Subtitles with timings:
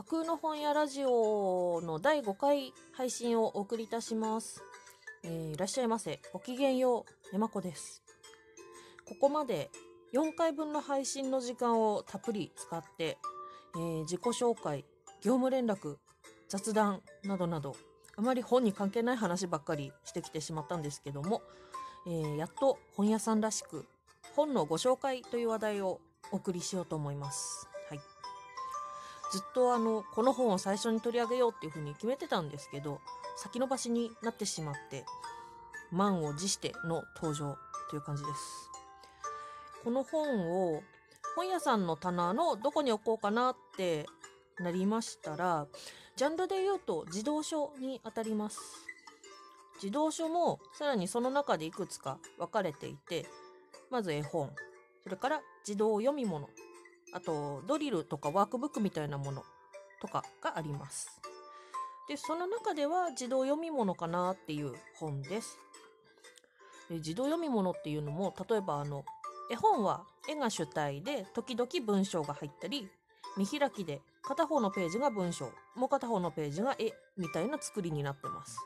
[0.00, 4.62] 架空の本屋ラジオの第5回配信をお送りいたします。
[5.24, 6.22] えーいらっしゃいませ。
[6.32, 8.02] ごきげんよう、ねまこです。
[9.06, 9.70] ここまで
[10.14, 13.18] 4回分の配信の時間をたっぷり使って、
[13.74, 14.86] えー自己紹介、
[15.20, 15.96] 業務連絡、
[16.48, 17.76] 雑談などなど、
[18.16, 21.42] あまり本に関係ない話ばっかりしてきてしまったんですけども、
[22.06, 23.84] えーやっと本屋さんらしく、
[24.34, 26.00] 本のご紹介という話題を
[26.32, 27.69] お送りしようと思います。
[29.32, 33.00] ずっとあの、この本を最初に取り上げようっていうふうに決めてたんですけど、
[33.36, 35.04] 先延ばしになってしまって、
[35.92, 37.56] 満を持しての登場
[37.90, 38.70] という感じです。
[39.84, 40.82] この本を
[41.36, 44.06] 本屋さんの棚のどこに置こうかなって
[44.58, 45.66] なりましたら、
[46.16, 48.60] ジャンルで言うと児童書にあたります。
[49.80, 53.26] 児童書もさらにその中でいくつか分かれていて、
[53.90, 54.50] まず絵本、
[55.02, 56.48] それから児童読み物、
[57.12, 59.42] あとドリルとかワークブックみたいなもの
[60.00, 61.20] とかがあります。
[62.08, 65.58] で、その中では児童読み物かなっていう本です。
[66.88, 69.04] で児童読み物っていうのも、例えばあの、
[69.50, 72.88] 絵本は絵が主体で時々文章が入ったり、
[73.36, 78.56] 見開きで片方のページが文章、もう片方のページが絵みたいな作りになってます。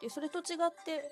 [0.00, 1.10] で、それと違って、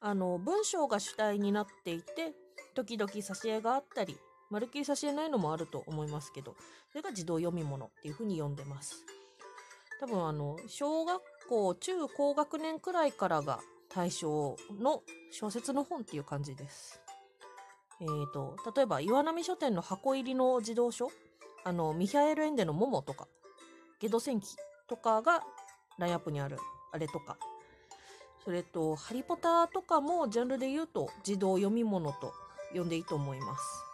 [0.00, 2.32] あの、文章が主体になっていて、
[2.74, 4.16] 時々挿絵があったり、
[4.50, 6.56] まるっきり挿絵ないのもあると思いますけど、
[6.90, 9.04] それが児童読み物っていうふうに読んでます。
[10.00, 17.00] 多分あの、小学校、中高学年くらいからが対象の小説の本っていう感じです。
[18.00, 21.10] えーと、例えば岩波書店の箱入りの児童書、
[21.64, 23.28] あの、ミハエル・エンデのモモとか、
[24.00, 24.48] ゲド戦記
[24.88, 25.44] とかが
[25.98, 26.58] ラインアップにある、
[26.92, 27.36] あれとか、
[28.42, 32.32] それと、ハリポタとかもジャンルで言うと児童読み物と
[32.72, 33.89] 呼んでいいと思います。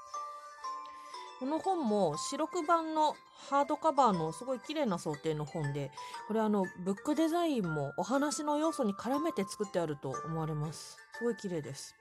[1.38, 3.14] この本も白黒版の
[3.48, 5.90] ハードカバーのすごい綺麗な想定の本で、
[6.28, 10.96] これあの、ブックデザインもお話の要素に絡めて作ってあると思われます。
[11.18, 11.94] すごい綺麗です。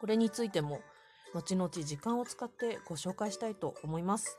[0.00, 0.80] これについても、
[1.34, 4.38] 後々時間を使ってご紹介したいと思います。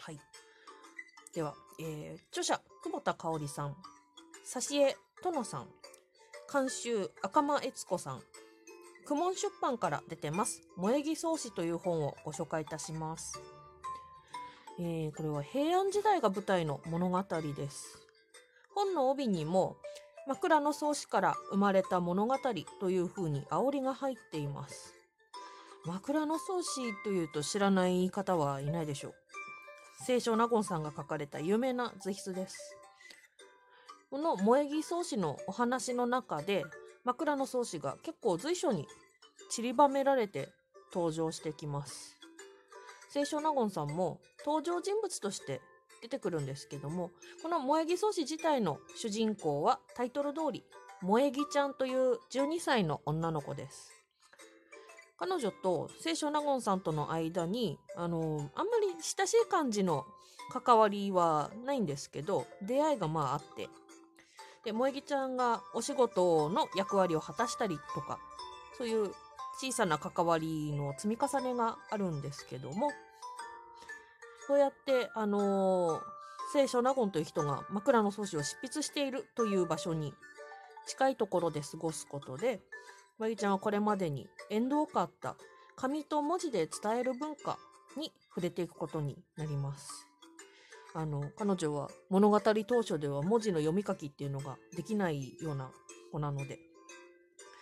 [0.00, 0.20] はい。
[1.34, 3.76] では、えー、著者、久保田香織さん、
[4.46, 5.68] 挿絵、殿さん、
[6.50, 8.22] 監修、赤間悦子さん、
[9.06, 10.62] 苦門出版から出てます。
[10.76, 13.40] 萌木草子という本をご紹介いたします。
[14.80, 17.98] えー、これは平安時代が舞台の物語です。
[18.74, 19.76] 本の帯にも、
[20.26, 22.36] 枕草子から生まれた物語
[22.80, 24.92] という風に煽りが入っています。
[25.84, 29.14] 枕草子というと知らない方はいないでしょう。
[30.04, 32.76] 清少納言さんが書かれた有名な図筆です。
[34.10, 36.64] この萌木草子のお話の中で、
[37.06, 38.88] 枕草子が結構随所に
[39.48, 40.48] 散りばめられて
[40.92, 42.16] 登場してきます。
[43.12, 45.60] 清少納言さんも登場人物として
[46.02, 47.12] 出てくるんですけども、
[47.42, 50.64] この萌木草子自体の主人公はタイトル通り、
[51.00, 53.92] 萌木ちゃんという12歳の女の子です。
[55.16, 60.04] 彼女と清少納言さんとの間に、あの、あんまり親しい感じの
[60.52, 63.68] 関わりはないんですけど、出会いがまああって、
[64.66, 68.18] で、萌木ちゃんがお仕事の役割を果たしたりとか、
[68.76, 69.12] そういう
[69.60, 72.90] 小さな関わりの積み重ねがあるんですけども、
[74.48, 76.00] そうやって、あのー、
[76.52, 80.12] 清少納言という人が枕草子を執筆しているという場所に
[80.88, 82.60] 近いところで過ごすことで、
[83.18, 85.36] 萌木ちゃんはこれまでに縁遠かった
[85.76, 87.56] 紙と文字で伝える文化
[87.96, 90.08] に触れていくことになります。
[90.96, 95.70] あの、彼女は物語当初では文字の読み書きっていうのができないような
[96.10, 96.58] 子なので、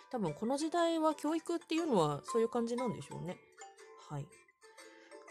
[0.09, 3.35] 多分この時代は教育っていうのはそういう感じなんでしょうね。
[4.09, 4.27] はい。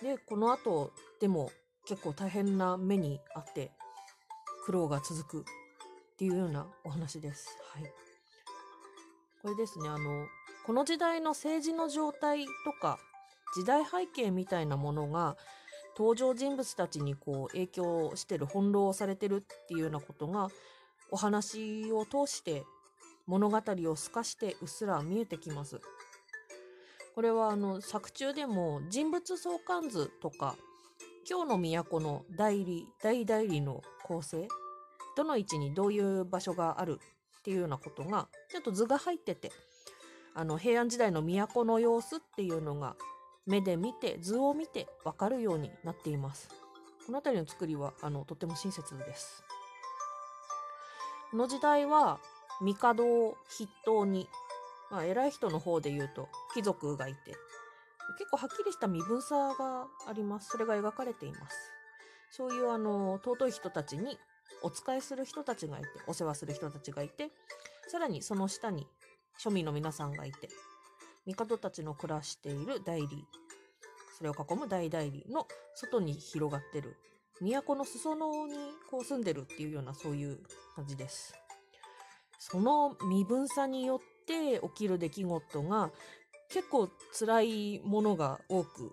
[0.03, 1.51] で、この後、でも
[1.87, 3.73] 結構大変な目にあって、
[4.67, 5.45] 苦労が続くっ
[6.19, 7.57] ていうようなお話です。
[7.73, 7.85] はい。
[9.41, 10.27] これですね、あの、
[10.67, 12.99] この時代の政治の状態とか、
[13.57, 15.39] 時代背景みたいなものが、
[15.97, 20.49] 登場人物たちにこう影響してる、翻弄されてるっていうようなことが、
[21.11, 22.65] お話を通して
[23.27, 25.81] 物語を透かしてうっすら見えてきます。
[27.15, 30.57] これはあの作中でも人物相関図とか、
[31.29, 34.49] 今日の都の代理、大代理の構成、
[35.17, 36.99] どの位置にどういう場所がある
[37.39, 39.53] っていうようなことが、ちょっと図が入ってて、
[40.35, 42.97] あの平安時代の都の様子っていうのが
[43.47, 46.49] 目で見て、図を見てわかるようになっています。
[47.07, 49.45] この辺りの作りはあのとても親切です。
[51.31, 52.21] この時代は
[52.61, 54.29] 帝を筆頭に、
[54.91, 57.19] まあ、偉い人の方で言うと貴族がいて、
[58.19, 60.51] 結構はっきりした身分差があります。
[60.51, 61.57] それが描かれています。
[62.31, 64.19] そういうあの尊い人たちに
[64.63, 67.29] お仕えする人たちがいてお世話する人たちがいて
[67.87, 68.89] さらにその下に
[69.39, 70.49] 庶民の皆さんがいて
[71.27, 73.27] 帝たちの暮らしている代理
[74.17, 76.97] それを囲む大代理の外に広がってる
[77.41, 78.55] 都の裾野に
[78.91, 80.39] こう住んでるっていうようなそういう
[80.77, 81.35] 感じです。
[82.39, 85.91] その身分差によって起きる出来事が
[86.51, 88.93] 結構辛いものが多く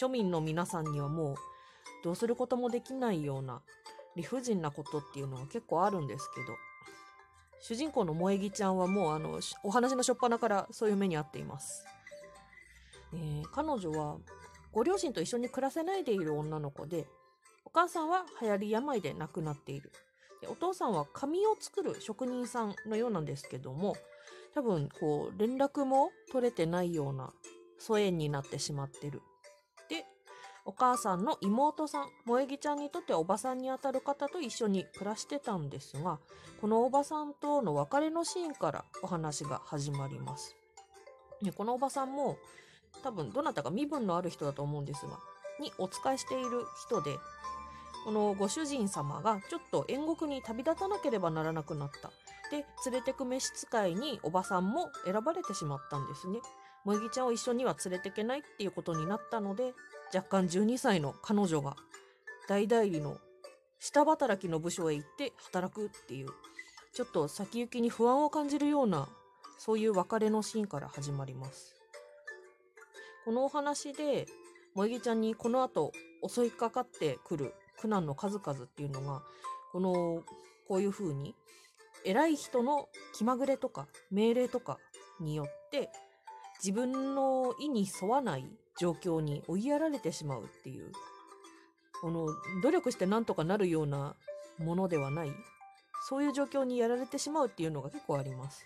[0.00, 1.36] 庶民の皆さんにはもう
[2.02, 3.60] どうすることもできないような
[4.16, 6.56] 理不尽なことっていうのは結構あるんですけど
[7.60, 11.84] 主人公の萌木ちゃんはもうあのお話の初っ端からそういう目に遭っています、
[13.12, 14.16] えー彼女は
[14.72, 17.08] ご両親と一緒に暮らせないでいる女の子で
[17.64, 19.90] お母さんは流行り病で亡くなっている。
[20.40, 23.96] でお父さんは紙を作る職人さんのようなんですけども
[24.54, 27.32] 多分こう連絡も取れてないような
[27.78, 29.22] 疎遠になってしまってる。
[30.70, 36.20] お母さんの妹さん萌木ちゃんにとっておばさんにあたる方と一緒に暮らしてたんですが
[36.60, 40.54] このおばさんとの別れのシーンからお話が始まります
[41.42, 42.38] でこのおばさんも
[43.02, 45.18] 多分どなたか身分のある人だと思うんですが
[45.58, 47.18] にお仕えしている人で
[48.04, 52.10] このご主人様がちょっと遠国に旅立たなければならなくなった。
[52.50, 56.38] で、連れてく召使いにおばさんも選ばれてしまったんですね。
[56.84, 59.74] 萌木ちゃんを一緒には連れてけないっていうことになったので、
[60.14, 61.76] 若干12歳の彼女が
[62.48, 63.18] 大代理の
[63.78, 66.28] 下働きの部署へ行って働くっていう、
[66.92, 69.08] ちょっと先行きに不安を感じるような、
[69.58, 71.76] そういう別れのシーンから始まります。
[73.24, 74.26] このお話で、
[74.74, 75.92] 萌木ちゃんにこの後
[76.26, 79.22] 襲いかかってくる苦難の数々っていうのが
[79.72, 80.22] この
[80.68, 81.34] こういう風に
[82.04, 84.78] 偉い人の気まぐれとか命令とか
[85.20, 85.90] によって
[86.62, 88.46] 自分の意に沿わない
[88.80, 90.90] 状況に追いやられてしまうっていう
[92.00, 92.28] この
[92.62, 94.16] 努力してなんとかなるような
[94.58, 95.32] ものではない
[96.08, 98.64] そういう状況にやられてしまうっていうのが結構あります。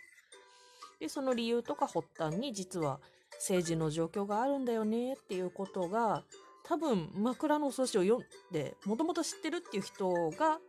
[1.00, 3.00] でその理由とか発端に実は
[3.32, 6.22] 政治の状況があるんだよねっていうことが
[6.62, 8.18] 多分枕草子を読ん
[8.52, 10.60] でもともと知ってるっていう人が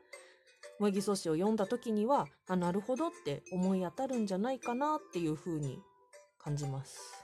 [0.80, 5.80] 萌木草子を読んだ時にはあなるほどって思い当たるんじゃないかなっていうふうに
[6.40, 7.24] 感じます。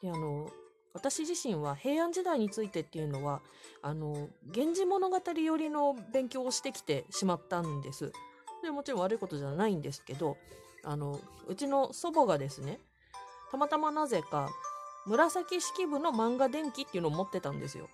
[0.00, 0.50] であの
[0.96, 3.42] 私自身は平安時代についてっていうのは
[3.82, 8.12] あの源氏物語寄りの勉強をしてきてしまったんです。
[8.62, 10.38] でもちろん悪いことじゃないんですけど
[10.84, 12.80] あのうちの祖母がですね
[13.50, 14.48] たまたまなぜか
[15.06, 17.88] 紫式部の漫画電気っていうのを持ってたんですよ。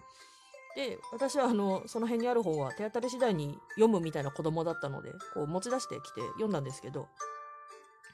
[0.77, 7.09] で私はあのその辺にある方は手当たり次第に読むみたいな子供だったのでこう持ち出してきて読んだんですけど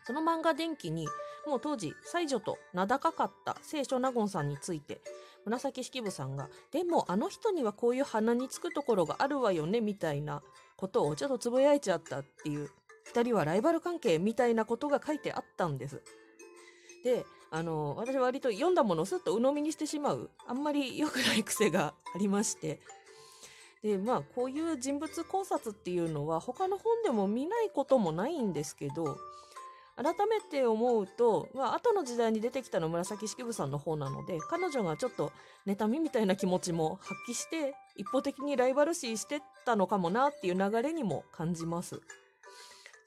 [0.09, 1.07] その漫画電気に
[1.47, 5.03] もう当時才女と名高かった聖書納言さんについて
[5.45, 10.43] 紫式部さんが「でもあの人にはこういう鼻につくところがあるわよね」みたいな
[10.79, 12.71] ことをちょっとつぶやいちゃったっていう
[13.13, 16.03] 2人はライバル関係みたいなことが書いてあったんです。
[17.05, 22.81] であの私割と読んだものをすっと鵜呑みにしてしまうあんまり良くない癖がありまして
[23.83, 29.19] でまあこういう人物考察っていうのは他の本でも見ないこともないんですけど
[30.01, 35.33] 改めて思うと、まあ後の時代に出てきたの紫式部さんの方なので彼女がちょっと
[35.67, 42.01] 妬みみたいな気持ちも発揮して一方的にライバル視してたのかもなっていう流れにも感じます。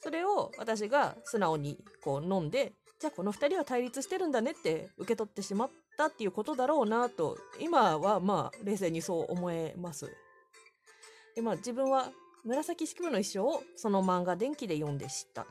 [0.01, 10.11] それを私が素直にこう飲んでじゃあこの2人は対立してるんだねって受け取ってしまったっていうことだろうなと今はまあ冷静にそう思えます。
[11.35, 12.11] でまあ自分は
[12.43, 15.45] 紫式部の一生をその漫画電気で読んで知った。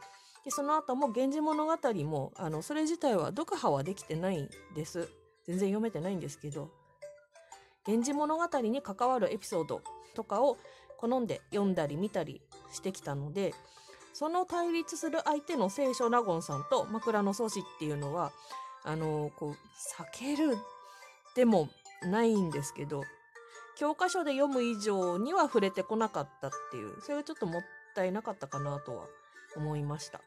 [0.45, 5.09] でその後も「源氏物語も」あのそれ自体は読破はできてないんです。
[5.45, 6.71] 全然読めてないんですけど
[7.87, 9.83] 「源氏物語」に関わるエピソード
[10.15, 10.57] とかを
[10.97, 12.43] 好んで読んだり見たり
[12.73, 13.55] してきたので
[14.13, 18.33] その対立する相手の聖書納言さんと枕草子っていうのは
[18.85, 19.53] あのこう
[20.03, 20.57] 避ける
[21.35, 21.69] でも
[22.03, 23.03] ないんですけど
[23.77, 27.63] 教科書で読む以上には触れてこなかったっていうそれはちょっともっ
[27.95, 29.07] たいなかったかなとは
[29.57, 30.21] 思いました。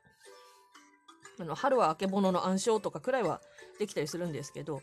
[1.40, 3.42] あの春はあけぼのの暗唱とかくらいは
[3.80, 4.82] できたりするんですけど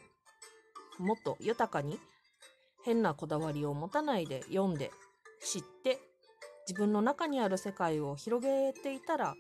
[0.99, 1.99] もっと豊かに
[2.85, 4.91] 変なこだわりを持たないで読んで
[5.41, 5.99] 知って
[6.67, 9.35] 自分の中にある世界を広げていたら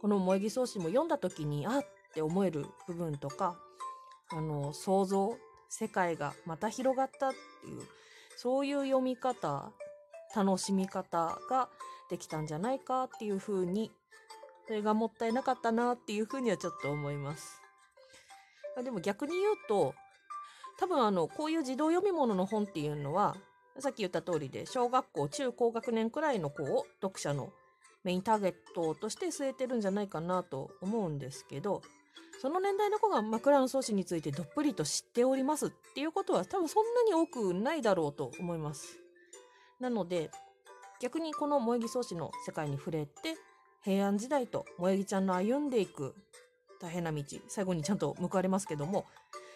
[0.00, 3.58] この萌木草子も読んだ時にあって思える部分とか
[4.30, 5.36] あの想像
[5.68, 7.82] 世界がまた広がったっていう
[8.36, 9.72] そういう読み方
[10.34, 11.68] 楽しみ方が
[12.10, 13.90] できたんじゃないかっていうふうに
[14.68, 17.60] それがもったいなかったなっていうふうにはちょっと思います。
[18.76, 19.94] あでも逆に言うと
[20.78, 23.36] 多分あのこういう児童読み物の本っていうのは
[23.80, 27.52] さっき言った通りで、小学校、中高学年くらいの子を読者の
[28.04, 31.82] メインターゲットとして据えてるんじゃないかなと思うんですけど、
[32.40, 38.98] その年代の子が枕草子についてどっぷりと知っておりますっていうことは多分そんなに多くないだろうと思います。
[39.80, 40.30] なので、
[41.00, 43.36] 逆にこの萌木草子の世界に触れて、
[43.88, 46.14] 平安時代と萌木ちゃんの歩んでいく
[46.78, 49.06] 大変な道、最後にちゃんと報われますけども、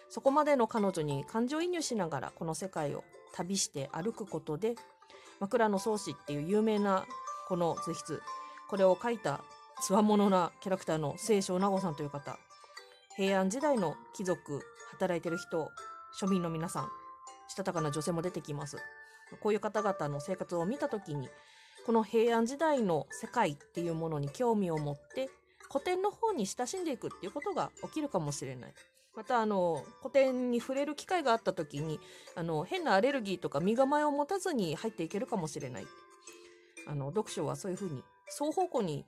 [0.09, 4.75] そこまでの彼女に感情移入しながらこの世界を旅して歩くことで、
[5.39, 7.05] 枕草子っていう有名な
[7.47, 8.21] この図筆、
[8.71, 9.45] これを書いた
[9.83, 12.39] つわものなキャラクターの清少納言さんという方、
[13.19, 14.63] 平安時代の貴族、
[14.93, 15.69] 働いてる人、
[16.19, 16.89] 庶民の皆さん、
[17.49, 18.79] したたかな女性も出てきます。
[19.43, 21.29] こういう方々の生活を見たときに、
[21.87, 25.31] この平安時代の世界っていうものに興味を持って、
[25.71, 28.75] 古典の方に親しんでいくっていうことが起きるかもしれない。
[29.15, 32.01] また、あの、古典に触れる機会があった時に、
[32.35, 35.87] あの、変なアレルギーとか身構えを持たずに入っていけるかもしれない。
[36.87, 39.05] あの、読書はそういうふうに、双方向に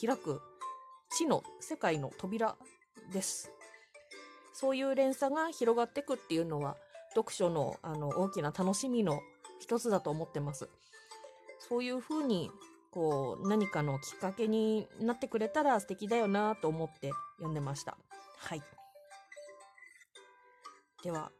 [0.00, 0.40] 開く
[1.10, 2.56] 知の世界の扉
[3.12, 3.50] です。
[4.52, 6.76] そういう連鎖が広がっていくっていうのは、
[7.14, 9.20] 読書のあの大きな楽しみの
[9.60, 10.68] 一つだと思ってます。
[11.68, 12.50] そういうふうに、
[12.90, 17.96] こう、何かのきっかけになってくれたら素敵だよなと思って読んでました。
[18.38, 18.62] はい。
[21.02, 21.30] では、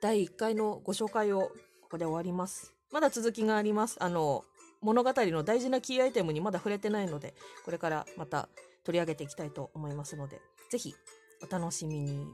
[0.00, 1.50] 第1回のご紹介を
[1.82, 2.74] ここで終わります。
[2.92, 3.96] まだ続きがあります。
[4.00, 4.44] あの、
[4.80, 7.34] 物語の大事なキーアイテムにまだ触れてないので、
[7.64, 8.48] これからまた
[8.84, 10.94] 取り上げていきたいと思いますので、ぜひ
[11.42, 12.26] お楽しみに。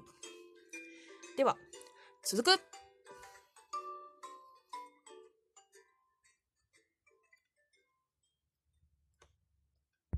[1.37, 1.57] では、
[2.23, 2.74] 続く